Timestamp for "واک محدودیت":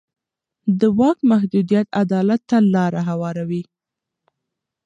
0.99-1.87